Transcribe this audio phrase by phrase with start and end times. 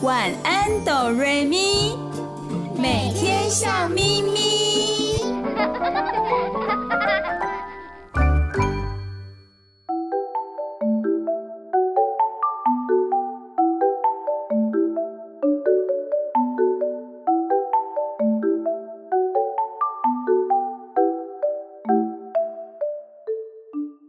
[0.00, 1.98] 晚安哆瑞咪，
[2.76, 4.38] 每天笑眯眯。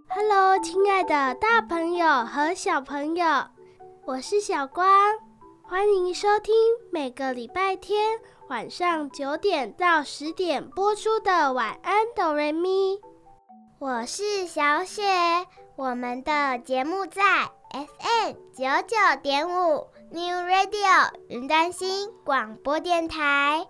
[0.08, 3.26] Hello，亲爱的大朋友和小朋友，
[4.06, 4.88] 我是小光，
[5.70, 6.52] 欢迎收听
[6.92, 8.18] 每个礼拜天
[8.48, 13.00] 晚上九点到十点播出的晚安哆瑞咪。
[13.78, 15.04] 我是小雪，
[15.76, 17.22] 我们的节目在
[17.72, 23.68] FM 九九点五 New Radio 云端新广播电台。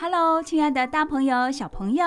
[0.00, 2.04] Hello，亲爱的大朋友、小朋友。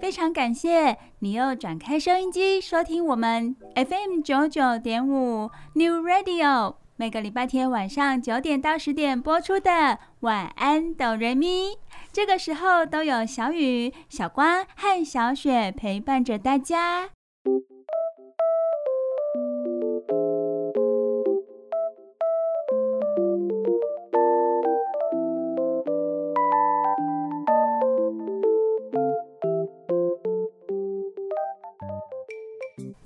[0.00, 11.78] 非常感谢你又转开收音机收听我们 FM 九九点五 New Radio，每个礼拜天晚上九点到十点播出的晚安哆瑞咪，
[12.12, 17.08] 这个时候都有小雨、小光和小雪陪伴着大家。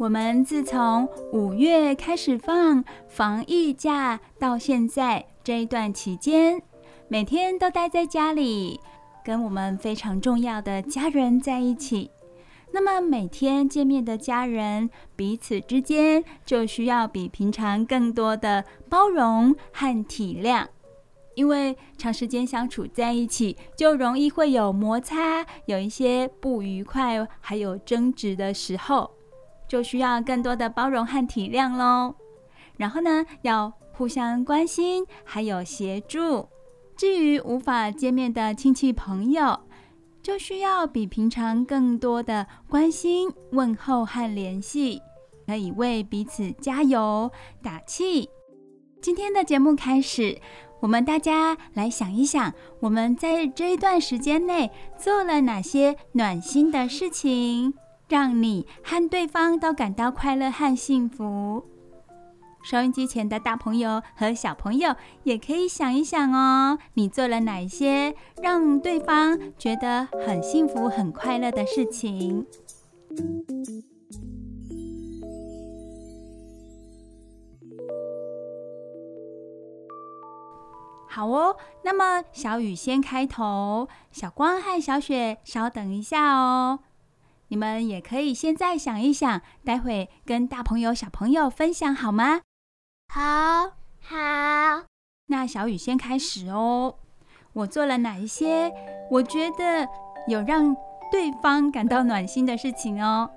[0.04, 6.60] 我们自从五月开始放防疫假到现在这一段期间，
[7.08, 8.78] 每天都待在家里，
[9.24, 12.10] 跟我们非常重要的家人在一起。
[12.70, 20.66] 那么每天见面的家人彼此之间就需要比平常更多的包容和体谅，
[21.34, 29.10] 因为长时间相处在一起，就容易会有摩擦，有一些不愉快，还有争执的时候。
[29.74, 32.14] 就需要更多的包容和体谅喽。
[32.76, 36.48] 然后呢，要互相关心，还有协助。
[36.96, 39.58] 至于无法见面的亲戚朋友，
[40.22, 45.02] 就需要比平常更多的关心、问候和联系，
[45.44, 48.28] 可以为彼此加油打气。
[49.02, 50.38] 今天的节目开始，
[50.82, 57.74] 我们大家来想一想，我们在这一段时间内做了哪些暖心的事情。
[58.08, 61.64] 让你和对方都感到快乐和幸福。
[62.62, 64.94] 收音机前的大朋友和小朋友
[65.24, 72.46] 也可以想一想哦，你做了哪些让对方觉得很幸福、很快乐的事情？
[81.06, 81.54] 好哦，
[81.84, 86.80] 那么小雨先开头，小光和小雪稍等一下哦。
[87.54, 92.40] 你们也可以现在想一想，待会跟大朋友、小朋友分享好吗？
[93.14, 94.82] 好，好。
[95.28, 96.96] 那小雨先开始哦。
[97.52, 98.72] 我做了哪一些
[99.08, 99.86] 我觉得
[100.26, 100.74] 有让
[101.12, 103.30] 对方感到暖心的事情哦？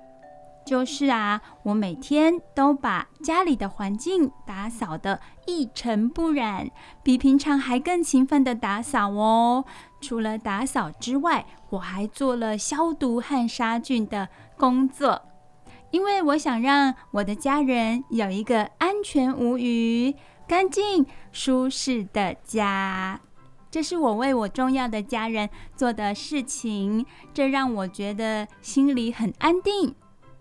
[0.66, 6.68] 就是啊，我每天都把家里的环境打扫得一尘不染，
[7.04, 9.64] 比平常还更勤奋的打扫哦。
[10.00, 15.22] 除了打扫之外，我还做了消毒和杀菌的工作，
[15.90, 20.14] 因为我想让我的家人有一个安全无虞、
[20.46, 23.20] 干净舒适的家。
[23.70, 27.04] 这是我为我重要的家人做的事情，
[27.34, 29.94] 这让我觉得心里很安定。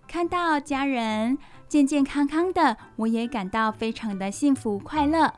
[0.08, 5.34] 看到家人健健康康的，我也感到非常的幸福快乐。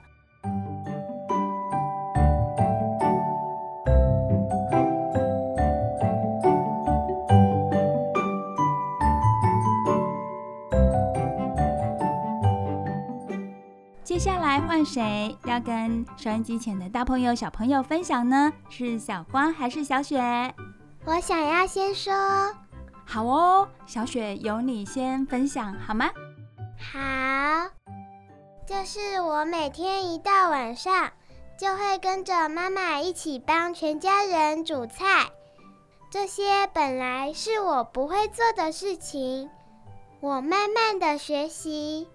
[14.49, 18.51] 来换谁要跟收音机前的大朋友、小朋友分享呢？
[18.67, 20.19] 是小光还是小雪？
[21.05, 22.11] 我想要先说。
[23.05, 26.09] 好哦，小雪由你先分享好吗？
[26.79, 27.69] 好，
[28.65, 31.11] 就是我每天一到晚上，
[31.55, 35.29] 就会跟着妈妈一起帮全家人煮菜。
[36.09, 39.47] 这些本来是我不会做的事情，
[40.22, 42.07] 我慢慢的学习，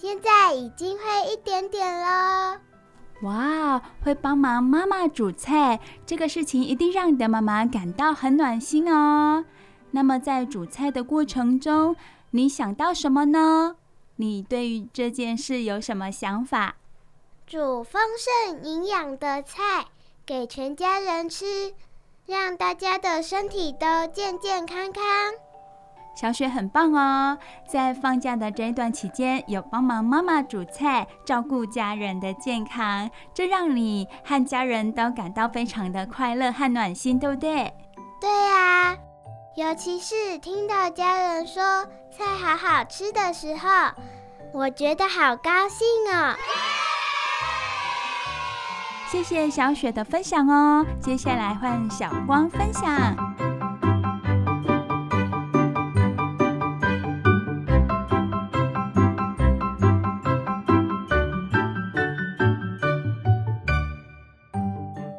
[0.00, 2.60] 现在已经会一点点了。
[3.22, 9.44] 哇，会帮忙妈妈煮菜，这个事情一定让你的妈妈感到很暖心哦。
[9.90, 11.96] 那么在煮菜的过程中，
[12.30, 13.74] 你想到什么呢？
[14.14, 16.76] 你对于这件事有什么想法？
[17.44, 19.86] 煮丰盛营养的菜
[20.24, 21.74] 给全家人吃，
[22.24, 25.02] 让大家的身体都健健康康。
[26.18, 37.72] 小雪很棒哦，在放假的这一段期间，有帮忙妈妈煮菜，照顾家人的健康，这让你和家人都感到非常的快乐和暖心，对不对？
[38.20, 38.96] 对呀，
[39.54, 41.62] 尤其是听到家人说
[42.10, 43.68] 菜好好吃的时候，
[44.52, 46.34] 我觉得好高兴哦。
[49.06, 53.57] 谢谢小雪的分享哦，接下来换小光分享。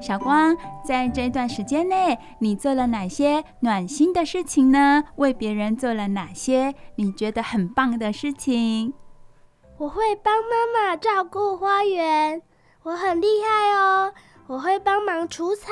[0.09, 5.03] 小光，在这段时间内，你做了哪些暖心的事情呢？
[5.17, 8.91] 为别人做了哪些你觉得很棒的事情？
[9.77, 12.41] 我会帮妈妈照顾花园，
[12.81, 14.11] 我很厉害哦。
[14.47, 15.69] 我会帮忙除草。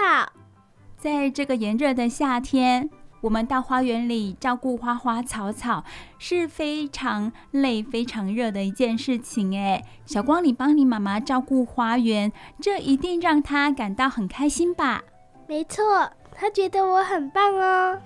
[0.99, 2.91] 在这个炎热的夏天，
[3.21, 5.83] 我们到花园里照顾花花草草
[6.19, 9.57] 是非常累、非常热的一件事情。
[9.57, 12.31] 哎，小光，你帮你妈妈照顾花园，
[12.61, 15.01] 这一定让她感到很开心吧？
[15.47, 17.99] 没错，她觉得我很棒哦。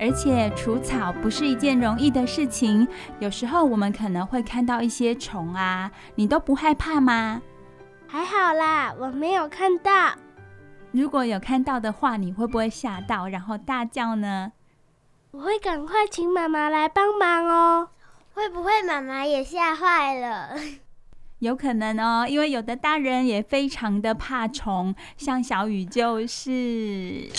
[0.00, 2.86] 而且除草不是一件容易的事情，
[3.18, 7.42] 有时候我们可能会看到一些虫啊，你都不害怕吗？
[8.10, 10.14] 还好啦，我没有看到。
[10.92, 14.52] 如果有看到的话，你会不会吓到，然后大叫呢？
[15.32, 17.90] 我会赶快请妈妈来帮忙哦。
[18.32, 20.56] 会不会妈妈也吓坏了？
[21.40, 27.28] 有可能哦，因为有的大人也非常的怕虫，像小雨就是。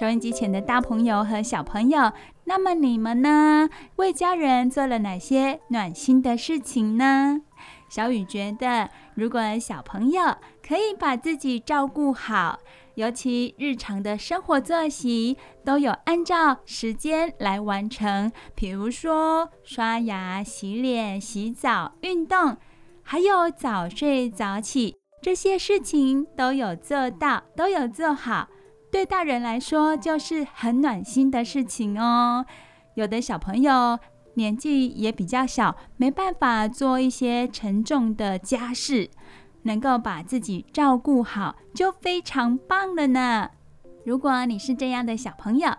[0.00, 2.10] 收音机前的大朋友和小朋友，
[2.44, 3.68] 那么你们呢？
[3.96, 7.42] 为家人做了哪些暖心的事情呢？
[7.90, 10.22] 小雨觉得，如果小朋友
[10.66, 12.60] 可以把自己照顾好，
[12.94, 15.36] 尤其日常的生活作息
[15.66, 22.56] 都有按照时间来完成，比如说刷牙、洗脸、洗澡、运动，
[23.02, 28.48] 还有早睡早起，这些事情都有做到，都有做好。
[28.90, 32.44] 对大人来说，就是很暖心的事情哦。
[32.94, 33.98] 有的小朋友
[34.34, 39.08] 年纪也比较小，没办法做一些沉重的家事，
[39.62, 43.50] 能够把自己照顾好，就非常棒了呢。
[44.04, 45.70] 如果你是这样的小朋友，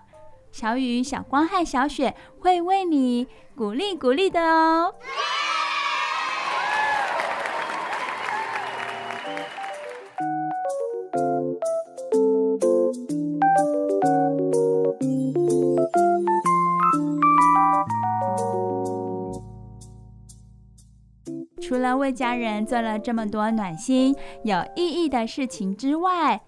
[0.52, 4.94] 小雨、小光和小雪会为你鼓励鼓励的哦。
[21.71, 24.13] 除了为家人做了这么多暖心、
[24.44, 26.41] 有意义的事情之外，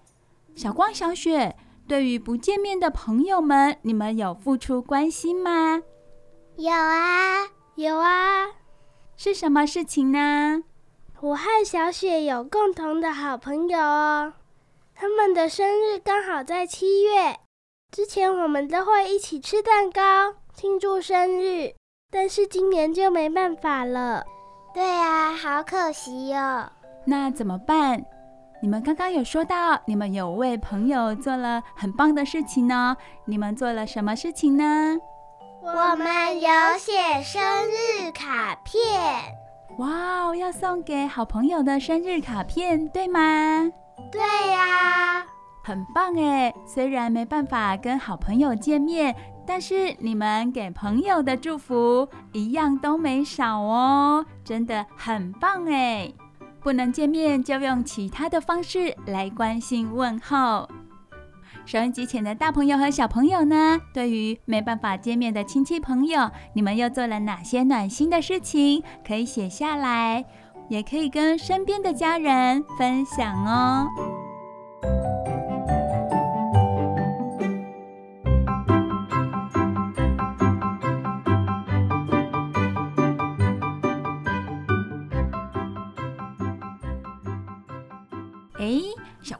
[0.54, 1.56] 小光、小雪
[1.88, 5.80] 对于不见面的朋友们，你们有付出关心吗？
[6.56, 8.48] 有啊，有啊。
[9.16, 10.62] 是什么事情呢？
[11.22, 14.34] 我和小雪有共同的好朋友哦，
[14.94, 17.38] 他们的生日刚好在七月。
[17.90, 21.72] 之前我们都会一起吃蛋糕庆祝生日，
[22.10, 24.26] 但是今年就没办法了。
[24.74, 26.68] 对啊，好可惜哟。
[27.06, 28.04] 那怎么办？
[28.60, 32.96] 你们刚刚有说到，你们有为朋友做了很棒的事情呢。
[33.24, 34.96] 你们做了什么事情呢？
[35.62, 38.82] 我们有写生日卡片。
[39.78, 43.70] 哇哦，要送给好朋友的生日卡片，对吗？
[44.10, 45.24] 对呀，
[45.62, 46.52] 很棒哎。
[46.66, 49.14] 虽然没办法跟好朋友见面。
[49.46, 56.12] 但是你们给朋友的祝福一样都没少哦，真的很棒哎！
[56.60, 60.68] 不能见面就用其他的方式来关心问候。
[61.66, 63.80] 收音机前的大朋友和小朋友呢？
[63.92, 68.82] 对于没办法见面的亲戚朋友，你们又做了哪些暖心的事情？
[69.06, 70.24] 可以写下来，
[70.68, 73.88] 也可以跟身边的家人分享哦。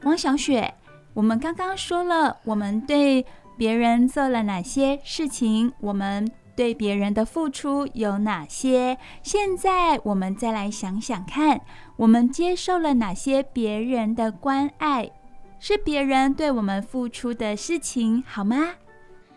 [0.03, 0.73] 汪小雪，
[1.13, 3.25] 我们刚刚说了，我们对
[3.57, 8.97] 别人做了哪些事情，我们对别人的付出有哪些？
[9.23, 11.61] 现在我们再来想想看，
[11.97, 15.11] 我们接受了哪些别人的关爱？
[15.59, 18.73] 是别人对我们付出的事情，好吗？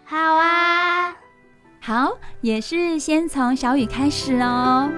[0.04, 1.16] 好啊，
[1.80, 4.90] 好，也是先从小雨开始哦。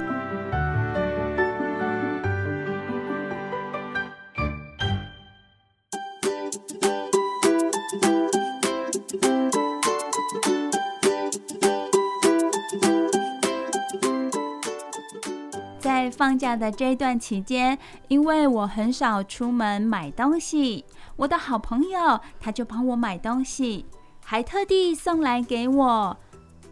[16.10, 20.84] 放假的这段期间，因为我很少出门买东西，
[21.16, 23.86] 我的好朋友他就帮我买东西。
[24.24, 26.16] 还特地送来给我，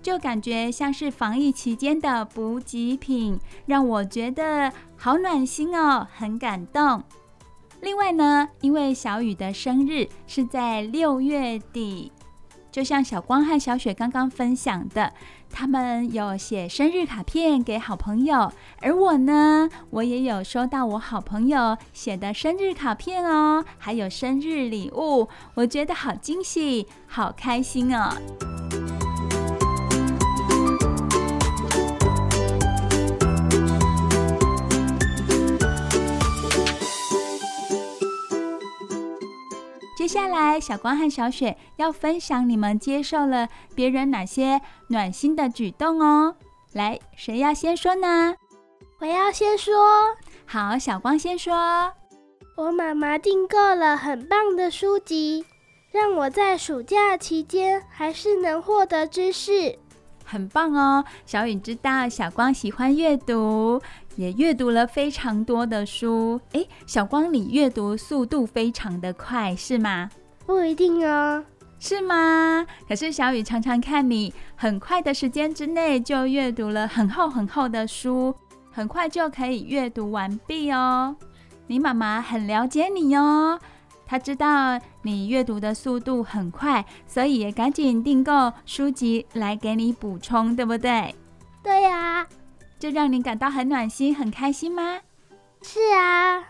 [0.01, 7.03] 就感觉像是防疫期间的补给品，让我觉得好暖心哦，很感动。
[7.81, 12.13] 另外呢，因为小雨的生日是在六月底。
[12.79, 15.13] 就像小光和小雪刚刚分享的，
[15.51, 28.68] 他们有写生日卡片给好朋友，而我呢，我也有收到我好朋友写的生日卡片哦，还有生日礼物，我觉得好惊喜，好开心哦。
[40.09, 46.35] 接下来，小光和小雪要分享你们接受了别人哪些暖心的举动哦。
[46.73, 48.35] 来，谁要先说呢？
[49.01, 49.77] 我要先说。
[50.47, 51.93] 好，小光先说。
[52.57, 55.45] 我妈妈订购了很棒的书籍，
[55.93, 59.79] 让我在暑假期间还是能获得知识。
[60.25, 63.79] 很棒哦，小雨知道小光喜欢阅读，
[64.19, 66.41] 也阅读了非常多的书。
[66.51, 70.11] 诶，小光，你阅读速度非常的快，是吗？
[70.45, 71.45] 不一定哦。
[71.79, 72.67] 是吗？
[72.89, 78.35] 可是小雨常常看你很快的时间之内就阅读了很厚很厚的书，
[78.73, 81.15] 很快就可以阅读完毕哦。
[81.69, 83.57] 你妈妈很了解你哦。
[84.05, 91.15] 她知道你阅读的速度很快，所以也赶紧订购书籍来给你补充，对不对？
[91.63, 92.27] 对呀，
[92.79, 95.01] 这让你感到很暖心、很开心吗？
[95.63, 96.45] 是啊。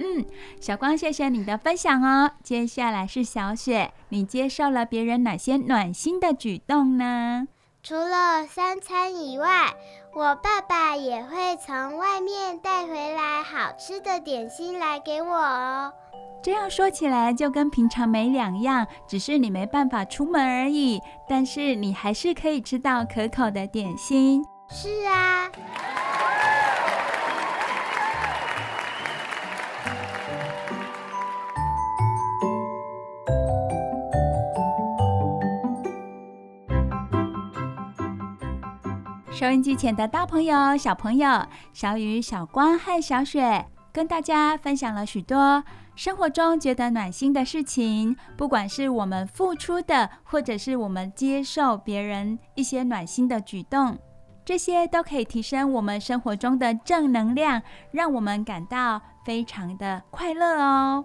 [0.00, 0.26] 嗯，
[0.60, 2.32] 小光，谢谢你的分享哦。
[2.42, 7.46] 接下来是小雪，你接受了别人哪些暖心的举动呢？
[7.80, 9.72] 除了三餐以外，
[10.18, 15.92] 我爸爸也会从外面带回来好吃的点心来给我哦。
[16.42, 21.00] 这样说起来就跟平常没两样，只是你没办法出门而已。
[21.28, 24.44] 但是你还是可以吃到可口的点心。
[24.68, 25.48] 是啊。
[39.38, 45.62] 收音机前的大朋友、小朋友，小雨、小光和小雪跟大家分享了许多
[45.94, 48.16] 生活中觉得暖心的事情。
[48.36, 53.96] 不管是我们付出的，或者是我们接受别人一些暖心的举动，
[54.44, 61.04] 这些都可以提升我们生活中的正能量，让我们感到非常的快乐哦。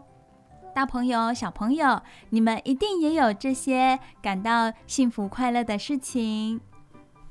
[0.74, 6.60] 大朋友、小朋友，你们一定也有这些感到幸福快乐的事情。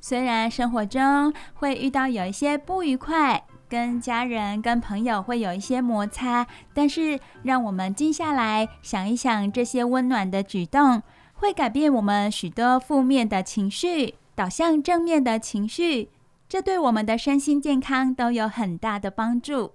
[0.05, 6.45] 虽然生活中会遇到有一些不愉快，跟家人、跟朋友会有一些摩擦，
[6.75, 11.01] 但是让我们静下来想一想，这些温暖的举动
[11.35, 16.11] 会改变我们许多负面的情绪，导向正面的情绪，
[16.49, 19.71] 这对我们的身心健康都有很大的帮助。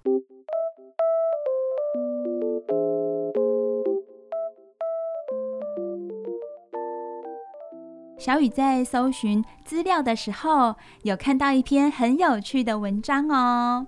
[8.18, 13.86] 小雨在搜寻资料的时候，有看到一篇很有趣的文章哦。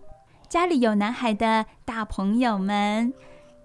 [0.48, 3.12] 家里有男孩的大朋友们，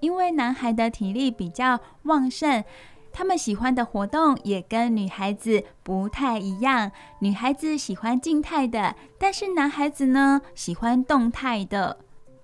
[0.01, 2.65] 因为男孩的体力比较旺盛，
[3.13, 6.91] 他们喜欢的活动也跟女孩子不太一样。
[7.19, 11.99] 女孩子喜欢静态的，但是男孩子呢，喜欢动态的。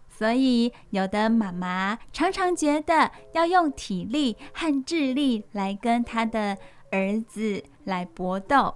[0.08, 6.58] 所以，有的妈妈常常觉得要用体力和智力来跟他的
[6.90, 8.74] 儿子来搏斗，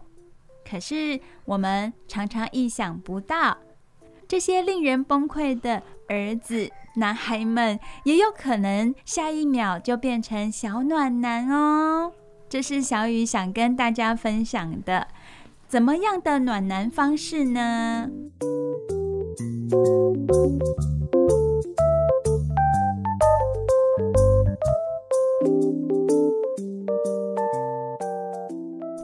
[0.68, 3.58] 可是我们常常意想不到，
[4.26, 12.12] 这些令人崩溃的儿子男孩们，也有可能下一秒就变成小暖男哦。
[12.48, 15.08] 这是小雨想跟大家分享的，
[15.66, 18.08] 怎么样的暖男方式呢？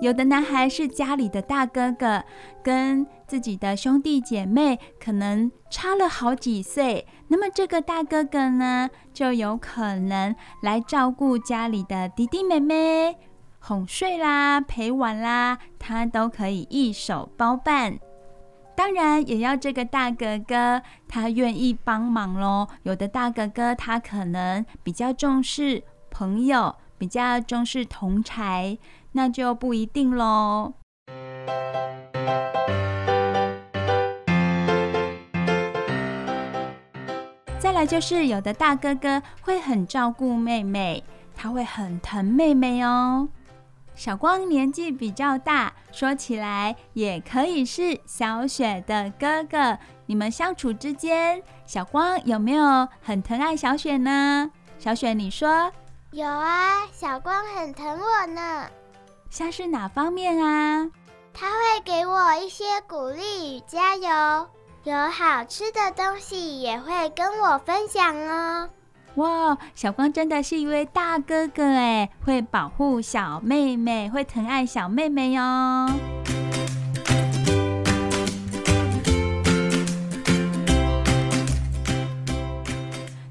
[0.00, 2.24] 有的男孩是家里的大哥哥，
[2.62, 13.18] 跟自己的兄弟姐妹可能差了好几岁，那么这个大哥哥呢，就有可能来照顾家里的弟弟妹妹，
[13.58, 17.98] 哄睡啦、陪玩啦，他都可以一手包办。
[18.74, 22.66] 当然，也要这个大哥哥他愿意帮忙喽。
[22.84, 28.78] 有的大哥哥他可能比较重视朋友，比较重视同侪。
[29.12, 30.74] 那就不一定喽。
[37.58, 41.04] 再来就是有的大哥哥会很照顾妹妹，
[41.36, 43.28] 他会很疼妹妹哦。
[43.94, 49.78] 小光年纪比较大，说起来也可以是小雪的哥哥。
[50.06, 54.50] 你们相处之间，小光有没有很疼爱小雪呢？
[54.78, 55.70] 小雪，你说。
[56.12, 58.70] 有啊，小光很疼我呢。
[59.30, 60.90] 像是哪方面啊？
[61.32, 64.48] 他会给我一些鼓励与加油，
[64.82, 68.68] 有好吃的东西也会跟我分享哦。
[69.14, 75.88] 哇，小光真的是一位大哥哥哎，会保护小妹妹，会疼爱小妹妹哟。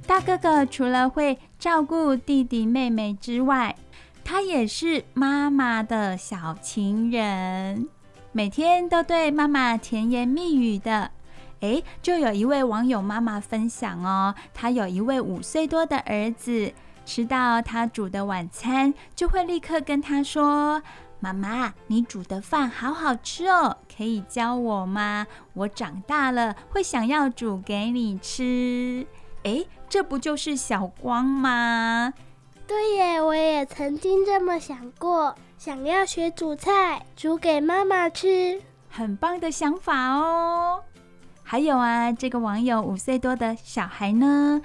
[0.08, 3.76] 大哥哥除了会照顾弟弟妹妹之外，
[4.32, 7.90] 他也是妈妈的小情人，
[8.32, 11.10] 每天都对妈妈甜言蜜语的。
[11.62, 16.72] 诶，就有一位网友妈妈分享哦，她有一位五岁多的儿子，
[17.08, 20.84] 吃到他煮的晚餐，就会立刻跟他说
[21.20, 25.26] ：“妈妈，你煮的饭好好吃哦，可以教我吗？
[25.56, 29.08] 我长大了会想要煮给你吃。”
[29.42, 32.14] 诶，这不就是小光吗？
[32.70, 40.84] 对耶，我也曾经这么想过，想要学煮菜，煮给妈妈吃，很棒的想法哦。
[41.42, 44.62] 还有啊，这个网友五岁多的小孩呢，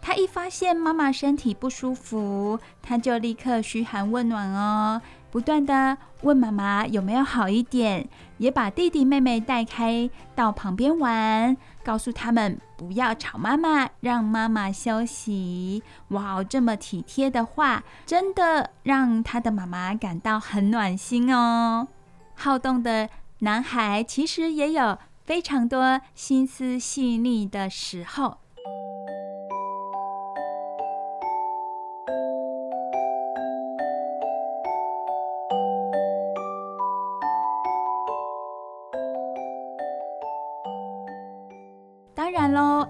[0.00, 11.54] 他一发现妈妈身体不舒服，他就立刻嘘寒问暖哦，不断地问妈妈有没有好一点，也把弟弟妹妹带开到旁边玩。
[11.84, 15.82] 告诉他们不要吵妈妈，让妈妈休息。
[16.08, 21.88] 哇，这么体贴的话，真的让他的妈妈感到很暖心哦。
[22.34, 23.08] 好动的
[23.40, 28.38] 男孩其实也有非常多心思细腻的时候。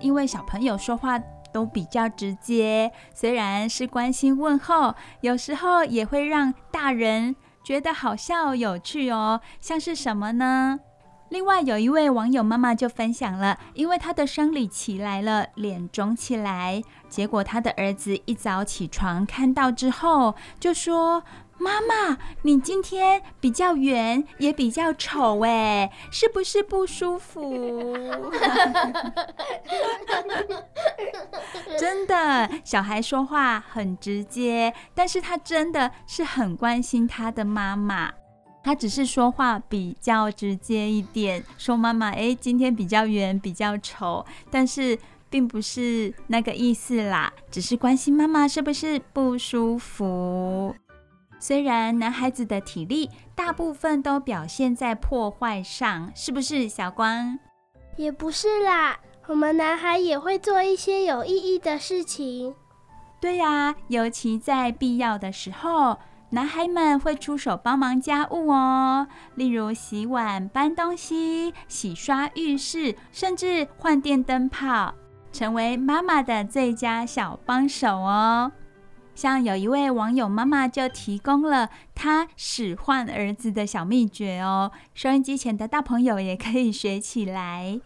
[0.01, 1.19] 因为小朋友说话
[1.53, 9.41] 都比较直接，虽然是关心问候，有时候也会让大人觉得好笑有趣哦。
[9.61, 10.81] 像是什么呢？
[11.29, 21.23] 另外有一位网友妈妈就分享了，因为她的生理期来了，脸肿起来，结果她的儿子一早起床看到之后就说。
[21.63, 27.41] 妈妈，你今天比较圆，也比较丑哎，是不是不舒服？
[31.79, 38.11] 真的，小孩说话很直接，但是他真的是很关心他的妈妈。
[38.65, 44.99] 他只是说话比较直接一点，说妈妈，哎，今天比较圆，比较丑，但是
[45.29, 50.73] 并不是那个意思啦，只是关心妈妈是不是不舒服。
[51.43, 57.37] 虽然男孩子的体力大部分都表现在破坏上，是不是小光？
[57.97, 62.55] 也不是啦，我们男孩也会做一些有意义的事情。
[63.21, 65.99] 对呀，尤其在必要的时候，
[66.31, 74.95] 男孩们会出手帮忙家务哦，例如洗碗、搬东西、洗刷浴室，甚至换电灯泡，
[75.33, 78.53] 成为妈妈的最佳小帮手哦。
[79.15, 87.81] 像有一位网友妈妈就提供了她使唤儿子的小秘诀哦，收音机前的大朋友也可以学起来。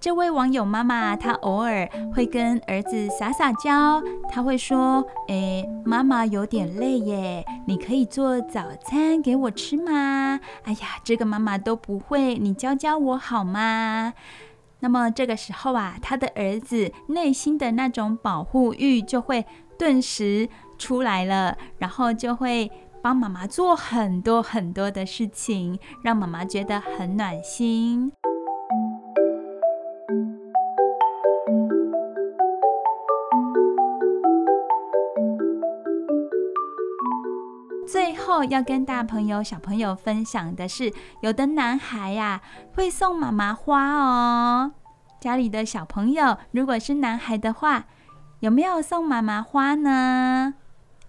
[0.00, 10.40] 这位网友妈妈她偶尔会跟儿子撒撒娇，她会说：“哎，妈妈有点累耶，你可以做早餐给我吃吗？
[10.64, 14.14] 哎呀，这个妈妈都不会，你教教我好吗？”
[14.82, 19.44] 那么这个时候啊，他的儿子内心的那种保护欲就会
[19.78, 20.48] 顿时
[20.80, 28.10] 出来了，然后就会帮妈妈做很多很多的事情，让妈妈觉得很暖心。
[37.86, 42.40] 最后要跟大朋友、小朋友分享的是，有的男孩呀
[42.74, 44.72] 会送妈妈花哦。
[45.20, 47.84] 家里的小朋友，如果是男孩的话，
[48.38, 50.54] 有没有送妈妈花呢？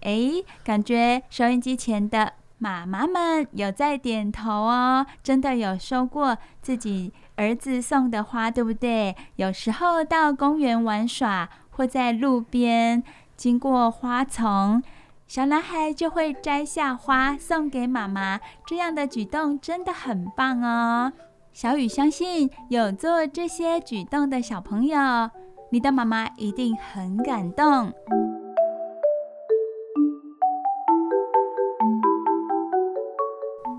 [0.02, 9.16] 诶，感觉收音机前的妈妈们有在点头哦，真的有收过自己儿子送的花，对不对？
[9.36, 13.02] 有时候到公园玩耍，或在路边
[13.36, 14.82] 经过花丛，
[15.26, 21.12] 小男孩就会摘下花送给妈妈，这样的举动真的很棒哦。
[21.52, 24.98] 小雨相信有做这些举动的小朋友，
[25.70, 27.92] 你的妈妈一定很感动。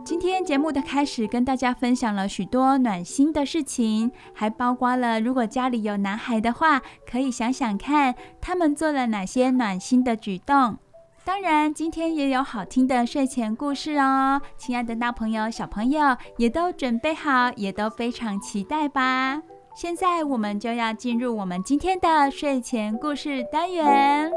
[0.05, 10.77] 今天节目的开始，跟大家分享了许多暖心的事情，还包括了如果家里有男孩的话，可以想想看他们做了哪些暖心的举动。
[11.23, 19.41] 当然，今天也有好听的睡前故事哦，亲爱的大朋友、小朋友也都准备好，也都非常期待吧。
[19.73, 24.29] 现在我们就要进入我们今天的睡前故事单元。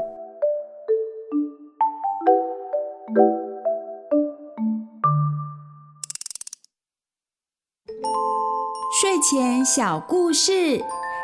[9.17, 10.79] 睡前小故事，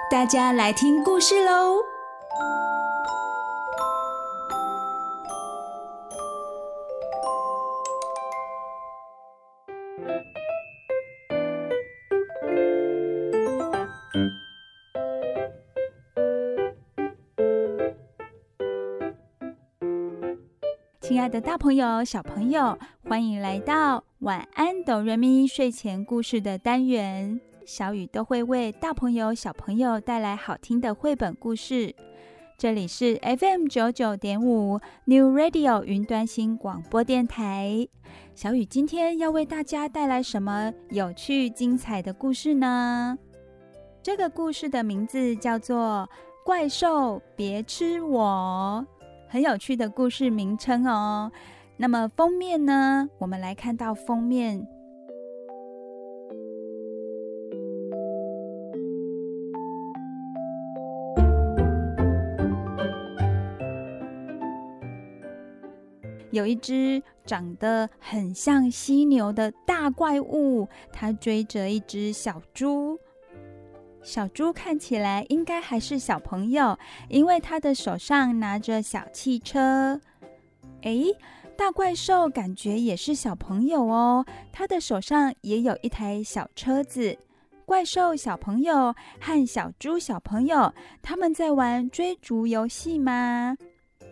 [0.09, 1.77] 大家来听故事喽。
[20.99, 22.75] 亲爱的大朋友、小朋友，
[23.07, 27.39] 欢迎来到晚安哆瑞咪睡前故事的单元。
[27.65, 31.95] 小雨都会为大朋友、小朋友带来好听的绘本故事。
[32.57, 37.87] 这里是 FM 九九点五 New Radio 云端新广播电台。
[38.35, 43.17] 小雨今天要为大家带来什么有趣精彩的故事呢？
[44.01, 46.09] 这个故事的名字叫做
[46.45, 48.85] 《怪兽别吃我》。
[49.29, 51.31] 很有趣的故事名称哦。
[51.77, 53.09] 那么封面呢？
[53.19, 54.67] 我们来看到封面，
[66.33, 72.99] 有一只长得很像犀牛的大怪物，它追着一只小猪。
[74.01, 76.75] 小猪看起来应该还是小朋友，
[77.07, 80.01] 因为他的手上拿着小汽车。
[80.81, 81.15] 诶，
[81.55, 87.15] 大怪兽感觉也是小朋友哦，他的手上也有一台小车子。
[87.63, 93.55] 怪兽小朋友和小猪小朋友，他们在玩追逐游戏吗？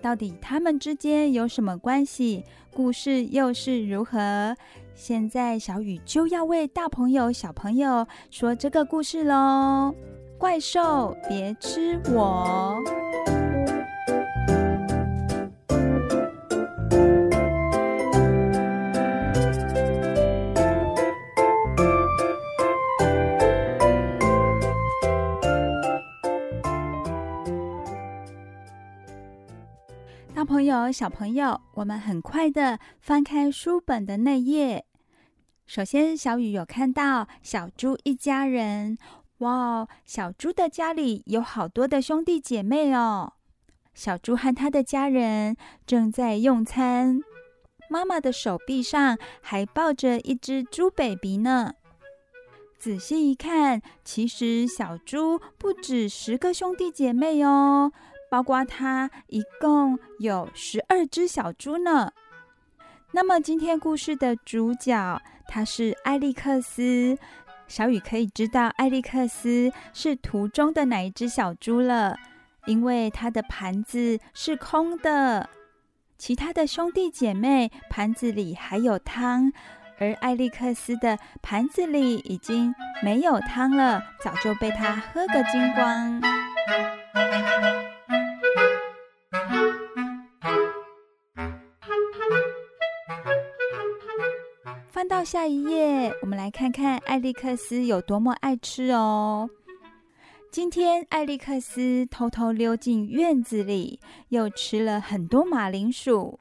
[0.01, 2.43] 到底他们之间有什么关系？
[2.73, 4.55] 故事又是如何？
[4.93, 9.93] 现在小雨就要为大朋友、小朋友说这个故事喽！
[10.37, 12.77] 怪兽别吃我！
[30.85, 34.85] 友、小朋友，我们很快的翻开书本的内页。
[35.65, 38.97] 首先，小雨有看到小猪一家人。
[39.39, 43.33] 哇，小猪的家里有好多的兄弟姐妹哦。
[43.93, 47.21] 小猪和他的家人正在用餐，
[47.89, 51.73] 妈妈的手臂上还抱着一只猪 baby 呢。
[52.77, 57.91] 仔细一看，其实小猪不止十个兄弟姐妹哦。
[58.31, 62.13] 包括他一共有十二只小猪呢。
[63.11, 67.17] 那么今天故事的主角，他是艾利克斯。
[67.67, 72.17] 小雨可以知道艾利克斯是图中的哪一只小猪了，
[72.67, 75.49] 因为他的盘子是空的。
[76.17, 79.51] 其他的兄弟姐妹盘子里还有汤，
[79.99, 86.21] 而艾利克斯的盘子里已经没有汤了，早就被他喝个精光。
[95.01, 99.49] 翻到下一页，我们来看看艾利克斯有多么爱吃哦。
[100.51, 106.39] 今天艾利克斯偷偷溜进院子里，又吃了很多马铃薯。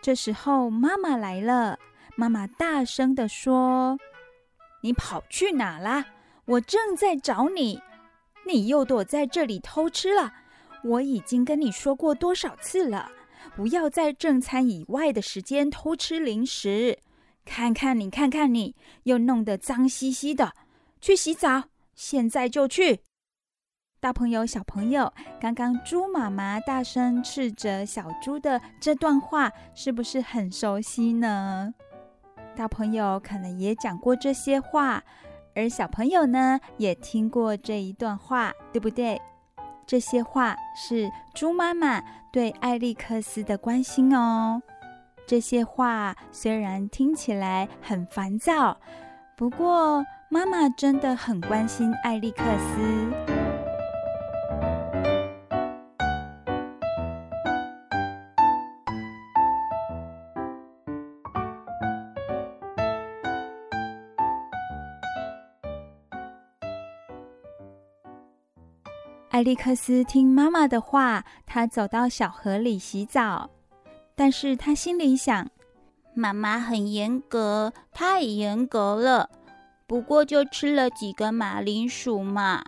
[0.00, 1.78] 这时候妈妈来了，
[2.16, 3.98] 妈妈大声地说
[4.80, 6.06] ：“你跑去哪啦？
[6.46, 7.78] 我正在找你，
[8.46, 10.32] 你又躲在这里偷吃了。
[10.82, 13.12] 我已经跟你说过多少次了，
[13.54, 17.00] 不要在正餐以外的时间偷吃零食。
[17.48, 20.52] 看看你，看看你，又弄得脏兮兮的，
[21.00, 23.00] 去洗澡，现在就去。
[23.98, 31.72] 大朋友、小朋友，刚刚猪妈妈大声斥责小猪的这段话，是不是很熟悉呢？
[32.54, 35.02] 大朋友可能也讲过这些话，
[35.54, 39.20] 而小朋友呢，也听过这一段话，对不对？
[39.86, 44.60] 这些话是猪妈妈对艾利克斯的关心哦。
[45.28, 48.74] 这些话虽然听起来很烦躁，
[49.36, 53.12] 不过妈妈真的很关心艾利克斯。
[69.28, 73.50] 艾利克斯听妈妈的话，他走到小河里洗澡。
[74.18, 75.48] 但是他心里想：
[76.12, 79.30] 妈妈很严格，太严格了。
[79.86, 82.64] 不过就吃了几个马铃薯嘛。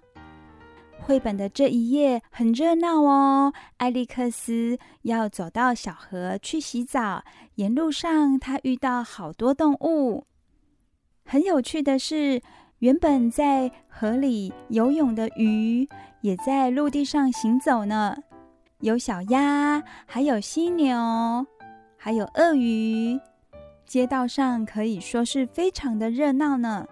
[1.01, 3.53] 绘本的这一页很热闹哦。
[3.79, 7.25] 艾利克斯要走到小河去洗澡，
[7.57, 10.27] 沿路上他遇到好多动物。
[11.25, 12.41] 很有趣的是，
[12.79, 15.89] 原本在河里游泳的鱼。
[16.21, 18.15] 也在陆地上行走呢，
[18.81, 21.47] 有小鸭，还有犀牛，
[21.99, 23.21] 还有鳄鱼。
[23.85, 26.87] 街道上可以说是非常的热闹呢。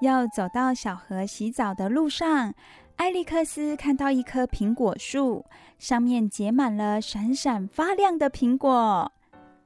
[0.00, 2.54] 要走到小河洗澡的路上，
[2.96, 5.44] 艾利克斯看到一棵苹果树，
[5.78, 9.12] 上面结满了闪闪发亮的苹果。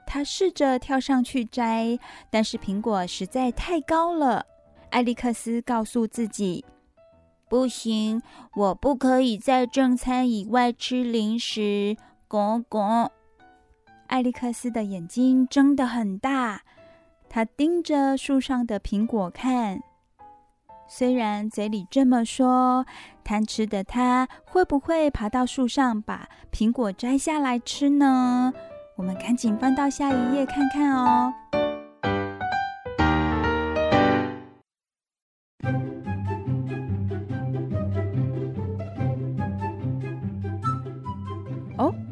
[0.04, 1.98] 他试着跳上去摘，
[2.28, 4.44] 但是苹果实在太高了。
[4.90, 6.64] 艾利克斯告诉自己。
[7.48, 8.20] 不行，
[8.54, 11.96] 我不可以在正餐以外吃零食。
[12.28, 13.08] 公公，
[14.08, 16.62] 艾利克斯的眼睛睁得很大，
[17.28, 19.80] 他盯着树上的苹果看。
[20.88, 22.84] 虽然嘴里这么说，
[23.22, 28.52] 贪吃的他会不会爬到树上把苹果摘下来吃呢？
[28.96, 31.32] 我们赶紧翻到下一页看看哦。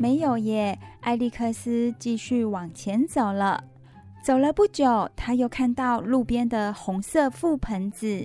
[0.05, 3.65] 没有耶，艾利克斯继续往前走了。
[4.23, 8.23] 走了不久，他又看到路边的红色覆盆子。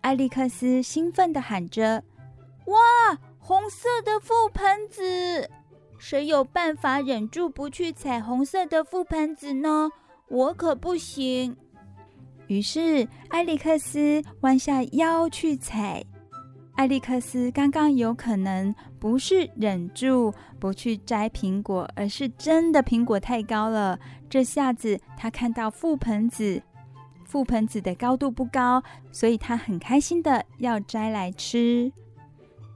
[0.00, 2.04] 艾利克斯兴奋地喊着
[2.66, 5.50] ：“哇，红色的覆盆子！
[5.98, 9.90] 谁有办法忍住不去踩红色的覆盆子呢？
[10.28, 11.56] 我可不行。”
[12.46, 16.04] 于是，艾利克斯弯下腰去踩。
[16.78, 23.98] 艾利克斯刚刚有可能不是忍住不去摘苹果，而是真的苹果太高了。
[24.30, 26.62] 这下子他看到覆盆子，
[27.28, 31.92] 覆盆子的高度不高，所以他很开心的要摘来吃。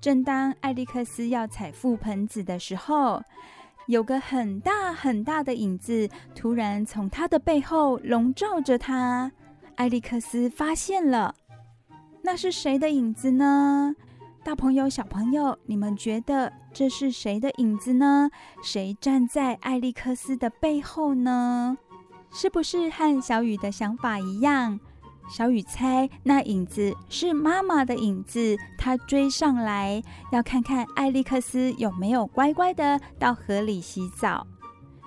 [0.01, 3.23] 正当艾利克斯要采覆盆子的时候，
[3.87, 9.31] 有个很大很大的影子突然从他的背后笼罩着他。
[9.77, 11.37] 艾利克斯发现了。
[12.25, 13.97] 那是谁的影子呢？
[14.45, 18.31] 大朋友、小朋友，你们觉得这是谁的影子呢？
[18.63, 21.77] 谁站在艾利克斯的背后呢？
[22.31, 24.79] 是不是和小雨的想法一样？
[25.29, 34.47] 小雨猜那影子是妈妈的影子，她追上来要看看艾利克斯有没有乖乖的到河里洗澡。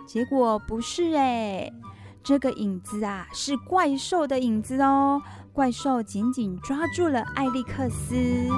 [0.06, 1.72] 结果不是哎，
[2.22, 5.22] 这个影子啊是怪兽的影子哦。
[5.56, 8.50] 怪兽紧紧抓住了艾利克斯。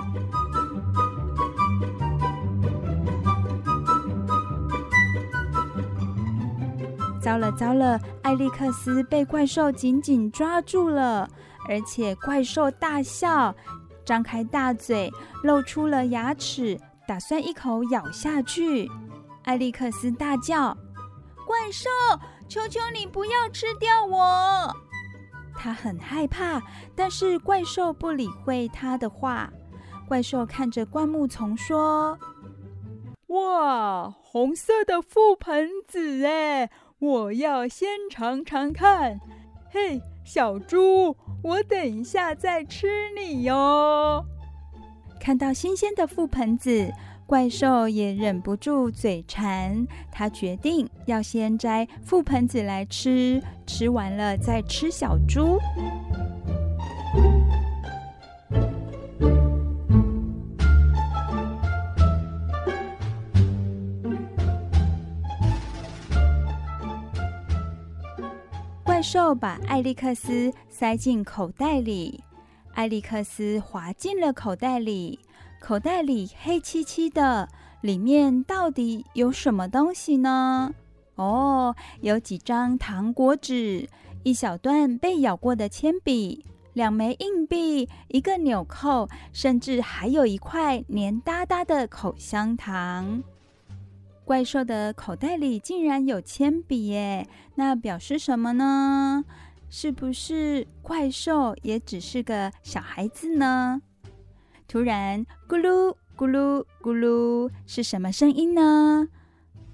[7.22, 11.30] 糟了糟了，艾利克斯被怪兽紧紧抓住了，
[11.70, 13.54] 而且怪兽大笑，
[14.04, 18.90] 张开大嘴，露出了牙齿，打算一口咬下去。
[19.44, 20.76] 艾利克斯大叫
[21.46, 21.90] ：“怪兽，
[22.50, 24.76] 求求你不要吃掉我！”
[25.58, 26.62] 他很害怕，
[26.96, 29.52] 但是怪兽不理会他的话。
[30.08, 32.18] 怪兽看着灌木丛说
[33.28, 39.20] ：“哇，红色的覆盆子哎，我要先尝尝看。
[39.70, 42.88] 嘿，小猪，我等一下再吃
[43.20, 44.24] 你哟。”
[45.20, 46.94] 看到新鲜的覆盆子。
[47.28, 49.86] 怪兽也忍不住嘴馋。
[50.10, 55.60] 他决定要先摘覆盆子来吃吃完了再吃小猪。
[68.84, 72.24] 怪兽把艾利克斯塞进口袋里
[72.74, 75.20] 艾利克斯滑进了口袋里。
[75.60, 77.50] 口袋里黑漆漆的，
[77.82, 80.74] 里面到底有什么东西呢？
[81.16, 83.90] 哦，有几张糖果纸，
[84.24, 93.22] 一小段被咬过的铅笔，两枚硬币，一个纽扣，甚至还有一块黏哒哒的口香糖。
[94.24, 99.26] 怪兽的口袋里竟然有铅笔耶，那表示什么呢？
[99.70, 103.82] 是不是怪兽也只是个小孩子呢？
[104.68, 109.08] 突然，咕噜咕噜咕噜，是什么声音呢？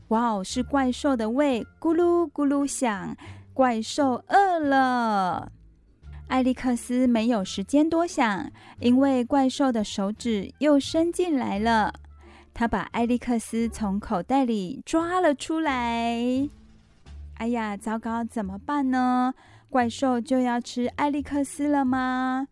[0.10, 3.17] 哇哦，是怪兽的胃咕噜咕噜响，
[3.53, 5.51] 怪兽饿了。
[6.27, 11.93] 艾利克斯没有时间多想，因为怪兽的手指又伸进来了。
[12.53, 16.47] 他把艾利克斯从口袋里抓了出来。
[17.38, 19.34] 哎呀，糟糕，怎么办呢？
[19.69, 22.47] 怪兽就要吃艾利克斯了吗？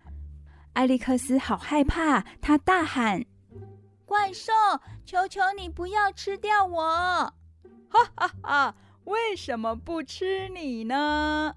[0.73, 3.25] 艾利克斯好害怕，他大喊
[4.05, 4.53] ：“怪兽，
[5.05, 6.81] 求求你不要吃掉我！”
[7.89, 8.75] 哈哈哈！
[9.03, 11.53] 为什么不吃你呢？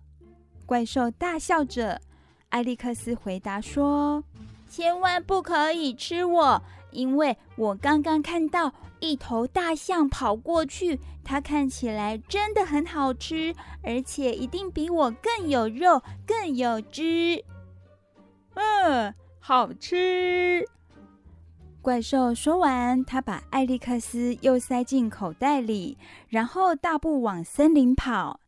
[0.66, 2.00] 怪兽大笑着。
[2.48, 4.24] 艾利克斯回答说
[4.68, 17.44] ：“千万不可以吃我，因为我刚刚看到一头大象跑过去，它看起来真的很好吃，而且一定比我更有肉、更有汁。”
[18.54, 20.64] 嗯，好吃。
[21.82, 28.40] 怪兽说完，他把艾利克斯又塞进口袋里，然后大步往森林跑。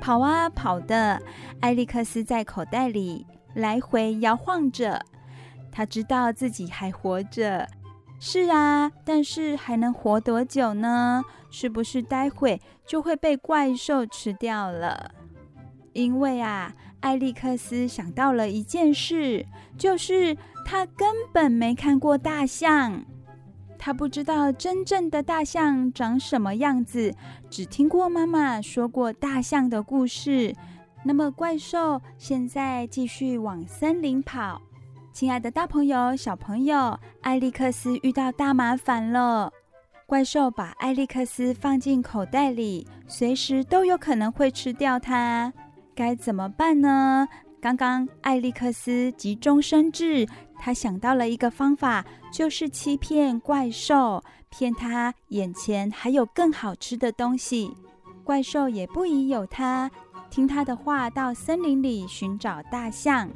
[0.00, 1.20] 跑啊跑的，
[1.60, 5.04] 艾利克斯在口袋里来回摇晃着。
[5.70, 7.68] 他知道自己还活着。
[8.20, 11.24] 是啊，但是还能活多久呢？
[11.50, 15.12] 是不是待会就会被怪兽吃掉了？
[15.92, 19.46] 因为啊，艾利克斯想到了一件事，
[19.78, 23.04] 就是他根本没看过大象，
[23.78, 27.14] 他不知道真正的大象长什么样子，
[27.48, 30.54] 只听过妈妈说过大象的故事。
[31.04, 34.60] 那么怪兽现在继续往森林跑。
[35.18, 39.52] 亲爱的大朋友、小朋友，艾利克斯遇到大麻烦了。
[40.06, 45.52] 怪兽把艾利克斯放进口袋里，随时都有可能会吃掉它。
[45.92, 47.26] 该怎么办呢？
[47.60, 50.24] 刚刚艾利克斯急中生智，
[50.56, 57.74] 他想到了一个方法，就是欺骗怪兽，骗他眼前还有更好吃的东西。
[58.22, 59.90] 怪兽也不疑有他，
[60.30, 63.28] 听他的话，到森林里寻找大象。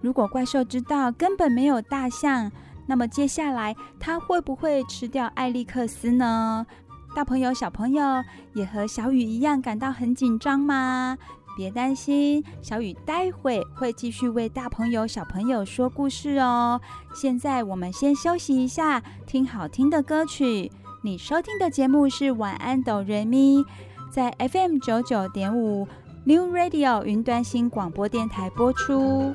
[0.00, 2.50] 如果怪兽知道根本没有大象，
[2.86, 6.66] 那么接下来它会不会吃掉艾利克斯呢？
[7.14, 8.22] 大朋友、小朋友
[8.54, 11.18] 也和小雨一样感到很紧张吗？
[11.56, 16.80] 别担心，小雨待会会继续为大朋友、小朋友说故事哦。
[17.12, 20.70] 现在我们先休息一下，听好听的歌曲。
[21.02, 23.64] 你收听的节目是晚安哆瑞咪，
[24.10, 25.86] 在 FM 九九点五。
[26.24, 29.34] New Radio 云端新广播电台播出。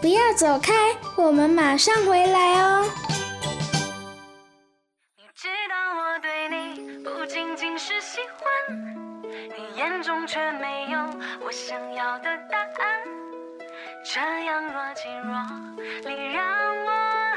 [0.00, 0.72] 不要走开，
[1.16, 2.84] 我们马上回来哦。
[9.84, 10.98] 眼中却没有
[11.44, 12.68] 我想要的答案
[14.02, 16.42] 这样若即若离，让
[16.86, 16.90] 我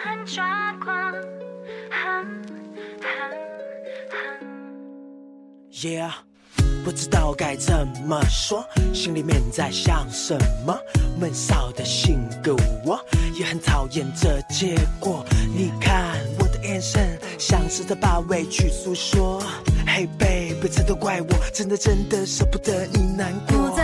[0.05, 1.13] 很抓狂。
[5.71, 6.11] Yeah，
[6.85, 10.73] 不知道该怎么说，心里面在想什么？
[11.19, 12.99] 闷骚的性格，我
[13.33, 15.25] 也很讨厌这结果。
[15.53, 19.41] 你看我的眼神，想试着把委屈诉说。
[19.85, 23.76] 嘿 baby，这都怪我，真的真的舍不得你难过。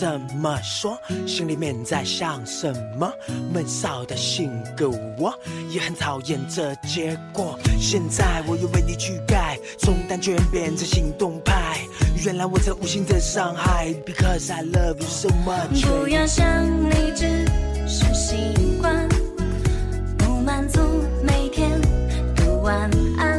[0.00, 3.12] 怎么说，心里面在想什么。
[3.52, 4.88] 闷骚的性格，
[5.18, 5.30] 我
[5.68, 7.58] 也很讨厌这结果。
[7.78, 11.80] 现在我又为你去改，从单纯变成行动派。
[12.24, 15.84] 原来我这无心的伤害，Because I love you so much。
[15.86, 16.46] 不要想
[16.88, 17.44] 你只
[17.86, 19.06] 是习惯，
[20.16, 20.80] 不满足
[21.22, 21.78] 每天
[22.36, 23.29] 的晚安。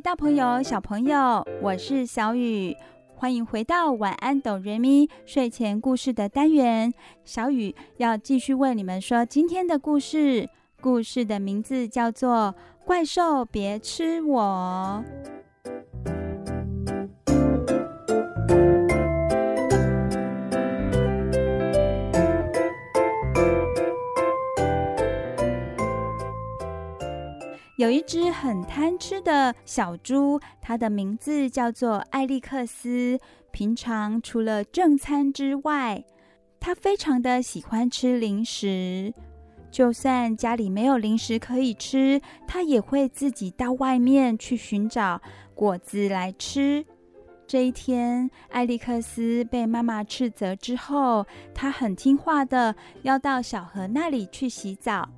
[0.00, 2.76] 大朋友、小朋友，我是小雨，
[3.16, 6.92] 欢迎回到晚安哆瑞咪睡前故事的单元。
[7.24, 10.48] 小雨要继续为你们说今天的故事，
[10.80, 12.54] 故事的名字叫做
[12.86, 15.04] 《怪兽别吃我》。
[27.78, 33.16] 有一只很贪吃的小猪，它的名字叫做艾利克斯。
[33.52, 36.04] 平常除了正餐之外，
[36.58, 39.14] 它非常的喜欢吃零食。
[39.70, 45.22] 就算家里没有零食可以吃，它也会自己到外面去寻找
[45.54, 46.84] 果子来吃。
[47.46, 51.24] 这一天，艾利克斯被妈妈斥责之后，
[51.54, 55.08] 他很听话的要到小河那里去洗澡。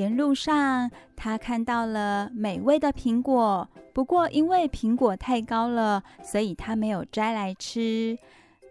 [0.00, 8.18] 沿路上，他看到了美味的苹果，不过因为苹果太高了，所以他没有摘来吃。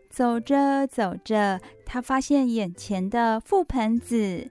[0.09, 4.49] 走着走着，他发现眼前的覆盆子，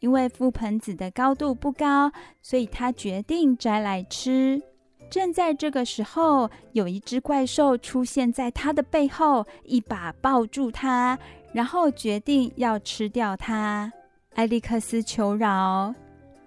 [0.00, 2.10] 因为覆盆子的高度不高，
[2.40, 4.62] 所以他决定摘来吃。
[5.10, 11.18] 正在这个时候，有一只怪兽出现在他的背后，一把抱住他，
[11.52, 13.92] 然后决定要吃掉他。
[14.36, 15.94] 艾利克斯求饶。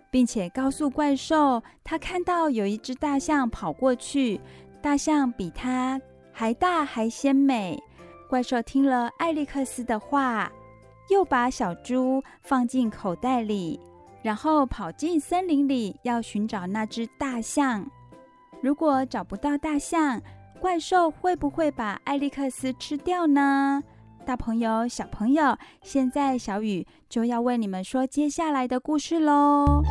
[0.10, 4.39] 并且告诉怪兽，他看到有一只大象跑过去，
[4.82, 6.01] 大象比它
[6.32, 7.78] 还大还鲜美。
[8.30, 10.51] 怪兽听了艾利克斯的话，
[11.10, 13.80] 又把小猪放进口袋里，
[14.22, 17.89] 然后跑进森林里要寻找那只大象。
[18.62, 20.22] 如果找不到大象，
[20.60, 23.84] 怪兽会不会把艾利克斯吃掉呢？
[24.28, 29.82] 大朋友、小朋友，现在小雨就要为你们说接下来的故事喽。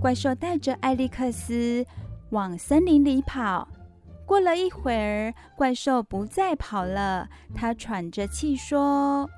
[0.00, 1.86] 怪兽带着艾利克斯
[2.30, 3.68] 往森林里跑。
[4.26, 9.30] 过了一会儿，怪兽不再跑了，他喘着气说。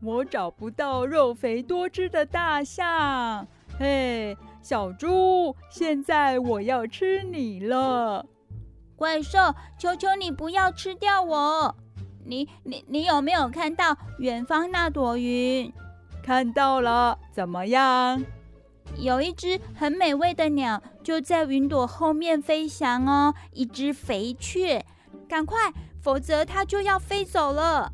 [0.00, 3.46] 我找不到肉肥多汁的大象，
[3.78, 8.24] 嘿，小猪，现在我要吃你了！
[8.94, 11.74] 怪兽，求求你不要吃掉我！
[12.24, 15.72] 你、你、你有没有看到远方那朵云？
[16.22, 18.22] 看到了，怎么样？
[18.98, 24.84] 有一只很美味的鸟就在云朵后面飞翔哦，一只肥雀，
[25.28, 27.92] 赶快，否则它就要飞走了。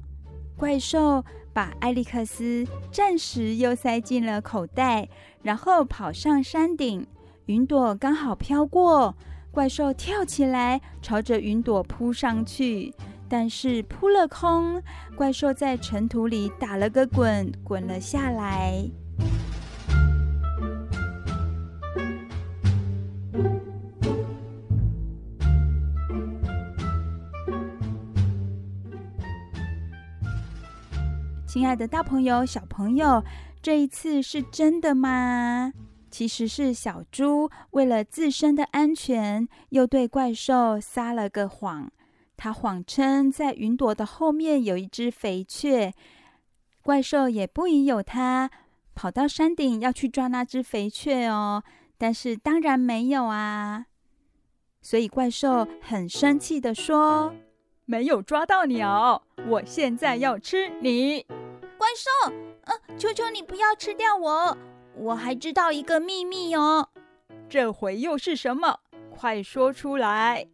[0.56, 1.24] 怪兽
[1.54, 5.08] 把艾利克斯暂时又塞进了口袋，
[5.42, 7.06] 然后跑上山顶。
[7.46, 9.14] 云朵刚好飘过，
[9.52, 12.92] 怪兽跳起来，朝着云朵扑上去。
[13.28, 14.82] 但是扑了空，
[15.16, 18.84] 怪兽在尘土里打了个滚，滚了下来。
[31.54, 33.22] 亲爱的大朋友、小朋友，
[33.62, 35.72] 这一次是真的吗？
[36.10, 41.92] 其实是小猪为了自身的安全，又对怪兽撒了个谎。
[42.36, 45.94] 他谎称在云朵的后面有一只肥雀，
[46.82, 48.50] 怪兽也不疑有他，
[48.96, 51.62] 跑到山顶要去抓那只肥雀哦。
[51.96, 53.86] 但是当然没有啊，
[54.82, 57.32] 所以怪兽很生气地说
[57.86, 61.24] ：“没有抓到鸟，我现在要吃你。”
[61.84, 64.56] 怪兽，呃，求求你不要吃掉我！
[64.96, 66.88] 我还知道一个秘密哦。
[67.46, 68.80] 这回又是什么？
[69.14, 70.46] 快说出来。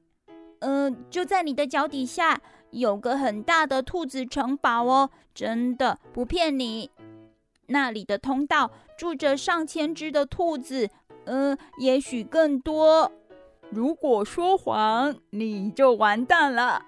[0.59, 6.91] 嗯、呃，就在你的脚底下有个很大的兔子城堡哦，真的不骗你。
[7.68, 8.68] 那里的通道
[8.99, 10.91] 住着上千只的兔子，
[11.26, 13.12] 嗯、呃，也许更多。
[13.70, 16.87] 如果说谎，你就完蛋了。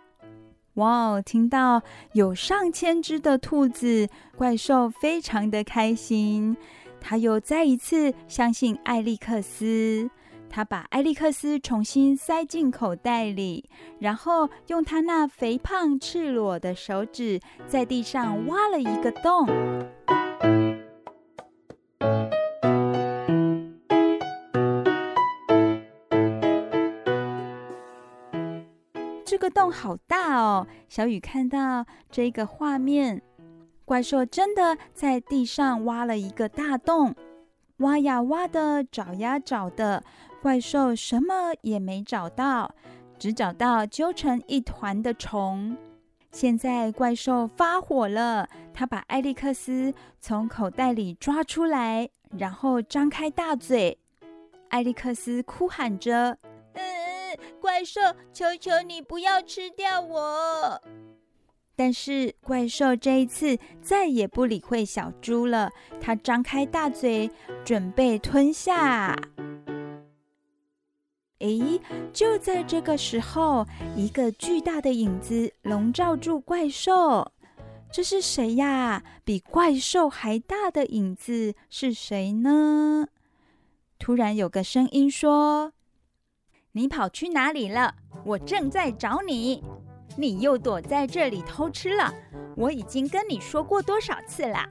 [0.74, 1.22] 哇哦！
[1.22, 6.56] 听到有上千只的兔子，怪兽非常的开心。
[7.00, 10.08] 他又再一次相信艾利克斯，
[10.48, 13.68] 他把艾利克斯重新塞进口袋里，
[13.98, 19.46] 然后用他那肥胖赤裸的手指在地上挖了一个洞。
[29.52, 30.66] 洞好大哦！
[30.88, 33.22] 小雨看到这个画面，
[33.84, 37.14] 怪兽真的在地上挖了一个大洞，
[37.78, 40.02] 挖呀挖的，找呀找的，
[40.40, 42.74] 怪兽什么也没找到，
[43.18, 45.76] 只找到揪成一团的虫。
[46.30, 53.98] 现在怪兽发火了，他把艾利克斯从口袋里抓出来，然后张开大嘴，
[54.68, 56.38] 艾利克斯哭喊着。
[57.62, 58.00] 怪兽，
[58.32, 60.82] 求求你不要吃掉我！
[61.76, 67.30] 但是怪兽这一次再也不理会小猪了，它张开大嘴，
[67.64, 69.16] 准备吞下。
[71.38, 71.80] 诶，
[72.12, 77.30] 就在这个时候，一个巨大的影子笼罩住怪兽。
[77.92, 79.04] 这是谁呀？
[79.22, 83.06] 比怪兽还大的影子是谁呢？
[84.00, 85.72] 突然有个声音说。
[86.72, 87.94] 你跑去哪里了？
[88.24, 89.62] 我正在找你。
[90.16, 92.12] 你又躲在这里偷吃了。
[92.56, 94.68] 我已经跟你说过多少次了，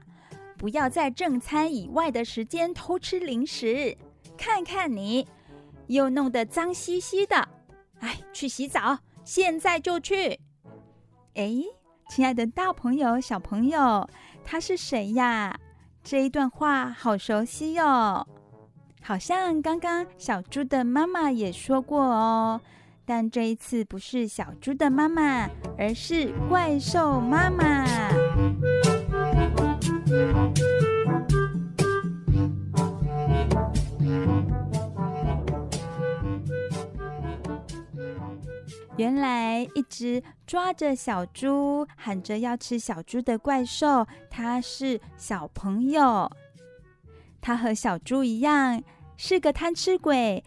[0.58, 3.96] 不要在正餐以外的时间偷吃零食。
[4.38, 5.28] 看看你，
[5.88, 7.48] 又弄得脏兮兮的。
[8.00, 10.40] 哎，去洗澡，现在就去。
[11.36, 11.64] 哎，
[12.10, 14.08] 亲爱的大朋友、小朋友，
[14.44, 15.56] 他是谁呀？
[16.04, 18.28] 这一段话好熟悉哟。
[19.04, 22.62] 好像刚刚小猪的妈妈也说过哦，
[23.06, 27.86] 但这一次不是小猪的妈妈，而是怪兽妈妈。
[38.98, 46.32] 原来一直抓着小猪，喊着要吃小猪的怪兽，它是小朋友。
[47.42, 48.82] 他和小猪一样，
[49.18, 50.44] 是个贪吃鬼。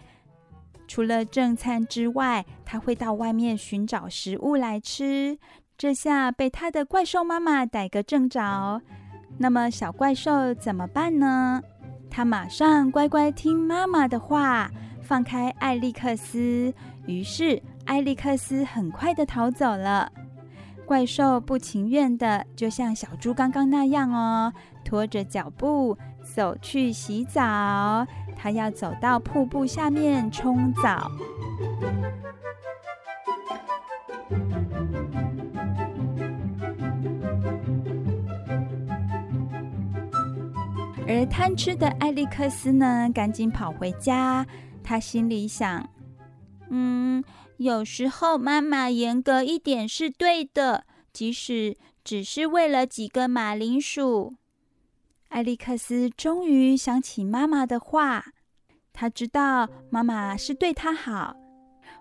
[0.87, 5.39] 除了正餐之外，他会到外面寻找食物来吃。
[5.77, 8.81] 这下被他的怪兽妈妈逮个正着。
[9.39, 11.61] 那么小怪兽怎么办呢？
[12.11, 14.71] 他马上乖乖听妈妈的话，
[15.03, 16.73] 放开艾利克斯。
[17.07, 20.13] 于是艾利克斯很快的逃走了。
[20.87, 24.53] 怪兽不情愿的，就像小猪刚刚那样哦，
[24.85, 25.97] 拖着脚步。
[26.35, 31.11] 走去洗澡，他要走到瀑布下面冲澡。
[41.07, 44.47] 而贪吃的艾利克斯呢，赶紧跑回家。
[44.83, 45.87] 他心里想
[46.71, 47.23] ：“嗯，
[47.59, 54.37] 有时候妈妈严格一点是对的，即使只是为了几个马铃薯。”
[55.35, 58.25] 艾利克斯终于想起妈妈的话，
[58.93, 61.35] 他知道妈妈是对他好。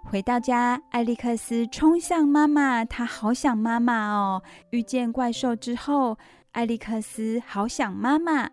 [0.04, 4.44] 回到家，艾利克斯冲向妈妈，他好想妈妈哦。
[4.70, 6.16] 遇见怪兽之后，
[6.52, 8.52] 艾利克斯好想妈妈，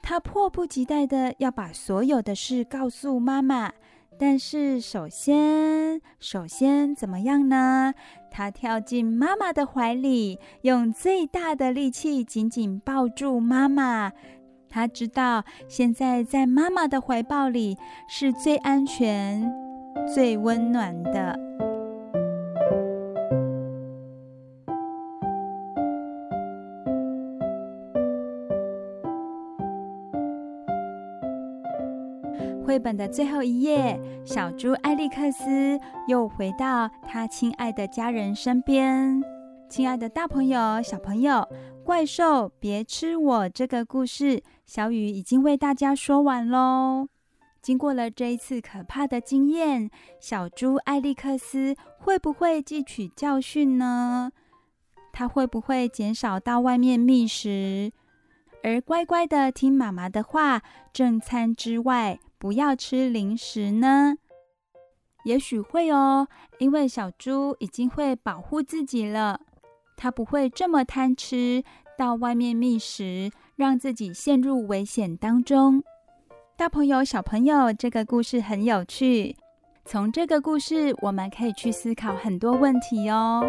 [0.00, 3.72] 他迫不及待的要把所有的事告诉妈妈。
[4.22, 7.94] 但是首先，首先怎么样呢？
[8.30, 14.12] 他跳进妈妈的怀里，用最大的力气紧紧抱住妈妈。
[14.68, 17.78] 他知道现在在妈妈的怀抱里
[18.10, 19.50] 是最安全、
[20.14, 21.40] 最温暖的。
[32.70, 39.20] 绘本的最后一页，小猪艾利克斯又回到他亲爱的家人身边。
[39.68, 41.44] 亲爱的大朋友、小朋友，
[41.82, 47.08] 怪兽别吃我这个故事，小雨已经为大家说完喽。
[47.60, 49.90] 经过了这一次可怕的经验，
[50.20, 54.30] 小猪艾利克斯会不会汲取教训呢？
[55.12, 57.90] 他会不会减少到外面觅食，
[58.62, 60.62] 而乖乖的听妈妈的话，
[60.92, 64.16] 正餐之外，不要吃零食呢？
[65.24, 66.26] 也许会哦，
[66.58, 69.38] 因为小猪已经会保护自己了，
[69.94, 71.62] 它不会这么贪吃，
[71.98, 75.84] 到外面觅食，让自己陷入危险当中。
[76.56, 79.36] 大朋友、小朋友，这个故事很有趣，
[79.84, 83.44] 从这个故事我们可以去思考很多问题哦。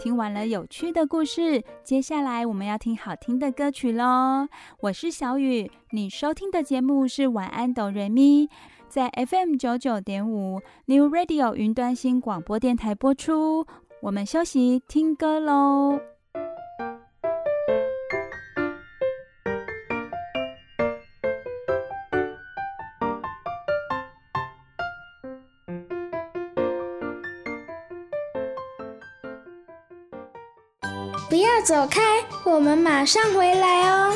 [0.00, 4.48] 听完了有趣的故事，接下来我们要听好听的歌曲喽。
[4.80, 8.48] 我是小雨，你收听的节目是晚安哆瑞咪，
[8.88, 13.66] 在 FM 九九点五 New Radio 云端新广播电台播出。
[14.00, 16.00] 我们休息听歌喽。
[31.62, 32.00] 走开，
[32.42, 34.14] 我们马上回来哦。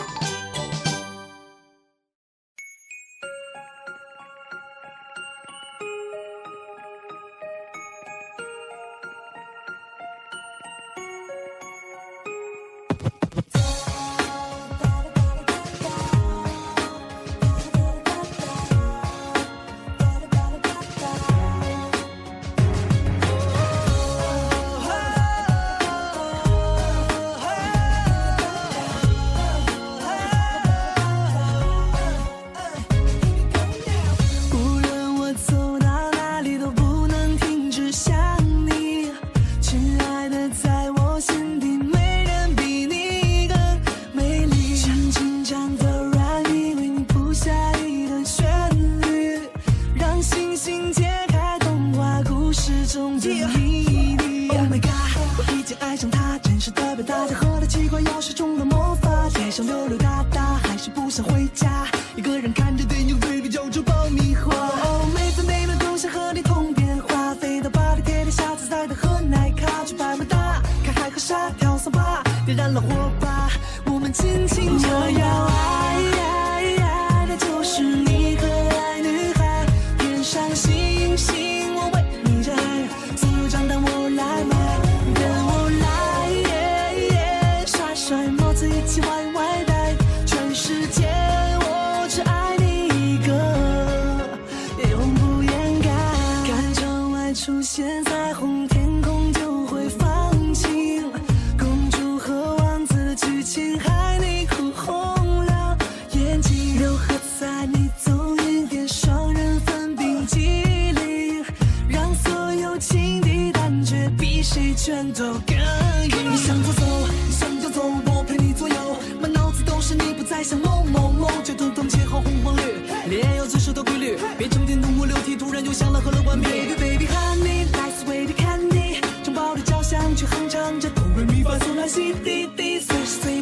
[132.75, 133.34] these fish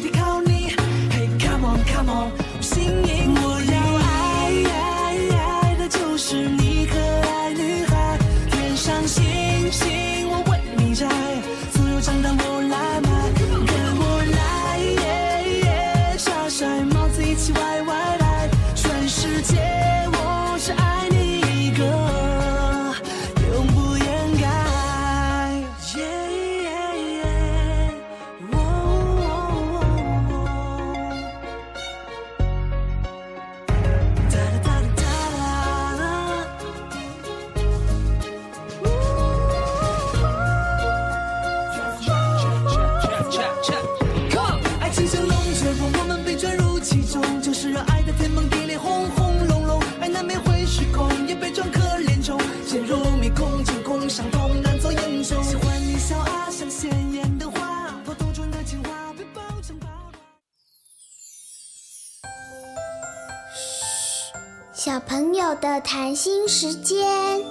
[65.63, 67.41] 的谈心时间。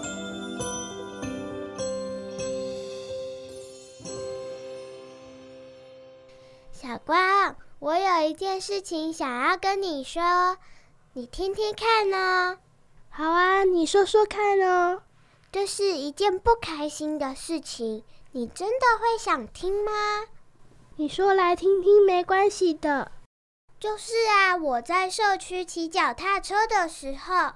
[6.71, 10.59] 小光，我有一件事情想要跟你说，
[11.15, 12.59] 你听听看呢？
[13.09, 15.01] 好啊，你说说看哦。
[15.51, 19.91] 这是一件不开心的事情，你真的会想听吗？
[20.97, 23.11] 你说来听听，没关系的。
[23.81, 27.55] 就是啊，我在社区骑脚踏车的时候，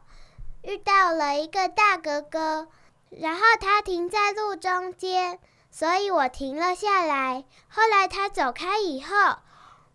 [0.67, 2.67] 遇到了一个大哥哥，
[3.11, 5.39] 然后他停在路中间，
[5.71, 7.45] 所以我停了下来。
[7.69, 9.37] 后来他走开以后，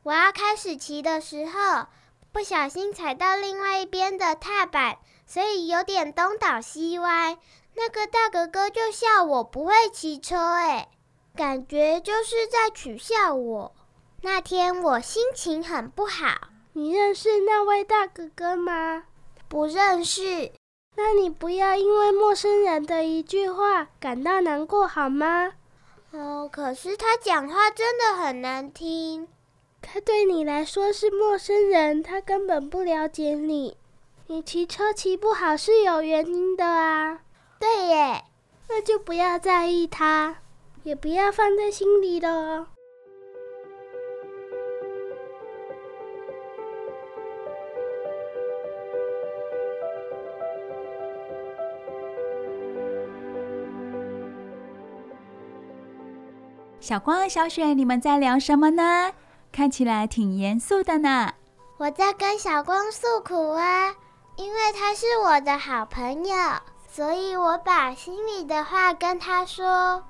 [0.04, 1.88] 我要开始骑的时候，
[2.32, 7.38] 不小心踩到另外一边的踏板，所以有点东倒西歪。
[7.76, 10.88] 那个大哥哥就笑我不会骑车，哎，
[11.36, 13.76] 感觉就是在取笑我。
[14.22, 16.48] 那天我心情很不好。
[16.72, 19.04] 你认识那位大哥哥吗？
[19.50, 20.54] 不认识。
[20.96, 25.54] 那你不要因为陌生人的一句话感到难过好吗？
[26.12, 29.28] 哦，可是他讲话真的很难听。
[29.82, 33.78] 他对你来说是陌生人，他根本不了解你。
[34.28, 37.22] 你骑车骑不好是有原因的啊。
[37.60, 38.24] 对耶，
[38.70, 40.38] 那就不要在意他，
[40.84, 42.68] 也不要放在心里了
[56.82, 59.12] 小光、小雪，你们在聊什么呢？
[59.52, 61.32] 看起来挺严肃的呢。
[61.78, 63.96] 我在跟小光诉苦啊，
[64.36, 66.36] 因为他是我的好朋友。
[66.90, 70.04] 所以我把心里的话跟他说。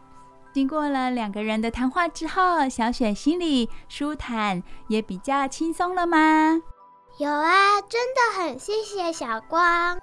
[0.53, 6.61] 经过了两个人的谈话之后，小雪心里舒坦，也比较轻松了吗？
[7.17, 9.99] 有啊，真的很谢谢小光。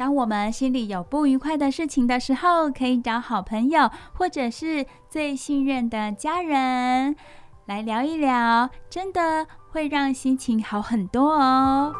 [0.00, 7.14] 当我们心里有不愉快的事情的时候，可以找好朋友或者是最信任的家人
[7.66, 11.92] 来聊一聊，真的会让心情好很多哦。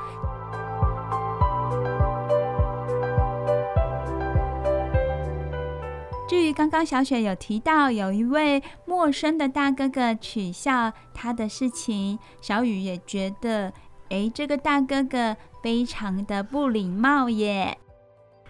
[6.26, 13.70] 至于刚刚小雪有提到，有一位陌生的大哥哥取笑他的事情，小雨也觉得，
[14.08, 17.76] 诶，这个大哥哥非常的不礼貌耶。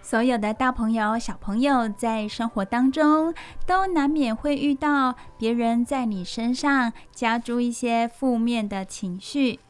[0.02, 3.32] 所有的大朋友、小朋友在生活当中，
[3.66, 9.60] 都难免会遇到别人在你身上加诸一些负面的情绪，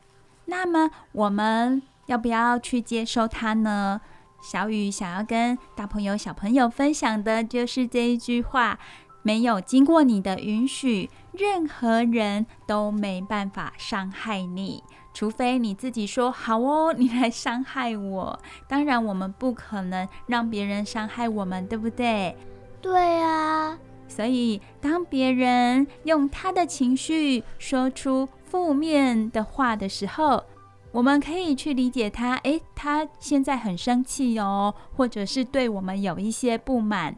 [0.46, 4.00] 那么我们要不要去接受它呢？
[4.42, 8.78] 小雨想要跟大朋友、小朋友分享的就是这一句话：
[9.22, 14.82] 没有经过你的允许，任何人都没办法伤害你，
[15.20, 18.40] 除非你自己说好哦，你来伤害我。
[18.66, 22.34] 当然，我们不可能让别人伤害我们，对不对？
[22.80, 23.78] 对啊。
[24.08, 30.42] 所以，当别人用他的情绪说出负面的话的时候，
[30.90, 37.14] 我们可以去理解他，诶，他现在很生气哦，或者是对我们有一些不满，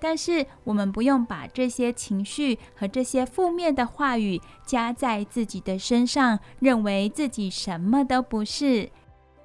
[0.00, 8.90] 但是我们不用把这些情绪和这些负面的话语加在自己的身上，认为自己什么都不是。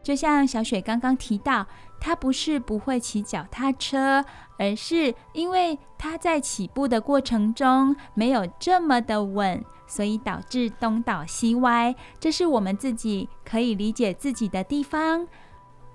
[0.02, 1.66] 就像小雪刚刚提到，
[2.00, 4.24] 她不是不会骑脚踏车，
[4.58, 9.64] 而是因为她在起步的过程中没有这么的稳。
[9.88, 15.28] 所以导致东倒西歪，这是我们自己可以理解自己的地方。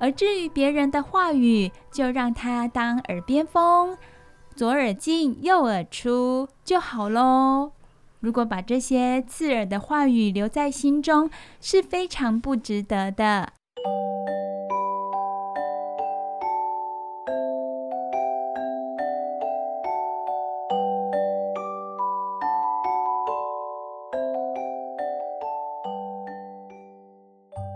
[0.01, 3.97] 而至于别人的话语，就让他当耳边风，
[4.57, 7.73] 左耳进右耳出就好喽。
[8.21, 11.29] 如果把这些刺耳的话语留在心中，
[11.61, 13.53] 是非常不值得的。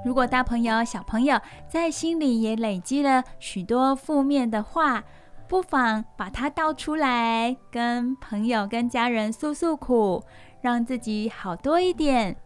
[0.04, 5.04] 如果大朋友、小朋友在心里也累积了许多负面的话，
[5.48, 10.22] 不妨把它倒出来，跟朋友、跟家人诉诉苦，
[10.60, 12.36] 让自己好多一点。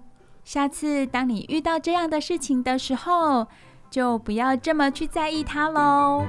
[0.44, 3.48] 下次当你遇到这样的事情的时候，
[3.90, 6.24] 就不要这么去在意它喽。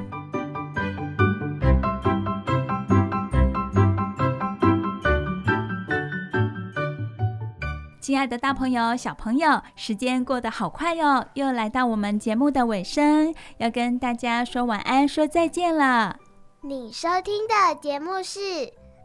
[8.02, 16.18] 亲爱的大朋友、小朋友，时间过得好快哟，又来到我们节目的尾声，要跟大家说晚安、说再见了。
[16.66, 18.40] 你收听的节目是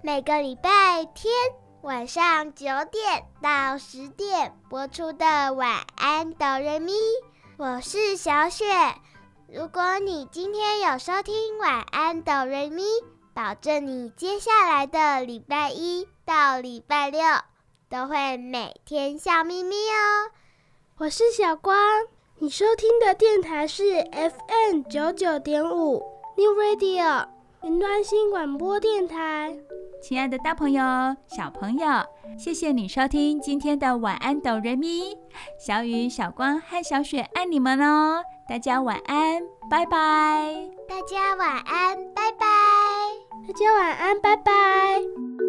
[0.01, 1.33] 每个礼拜天
[1.83, 6.93] 晚上九点到十点播出的《晚安，哆瑞咪》，
[7.57, 8.65] 我是小雪。
[9.49, 12.85] 如果你今天有收听晚安哆瑞咪，
[13.35, 17.21] 保证你接下来的礼拜一到礼拜六
[17.91, 20.31] 都会每天笑眯眯哦。
[20.99, 21.77] 我是小光，
[22.37, 26.05] 你收听的电台是 FM 九九点五
[26.37, 27.27] New Radio
[27.65, 29.57] 云端新广播电台。
[30.01, 30.83] 亲爱的大朋友、
[31.27, 31.87] 小朋友，
[32.39, 35.17] 谢谢你收听今天的晚安哆瑞咪。
[35.59, 38.23] 小雨、小光和小雪爱你们哦。
[38.49, 40.55] 大家晚安，拜拜。
[40.89, 42.47] 大家晚安，拜拜。
[43.47, 45.48] 大家晚安，拜拜。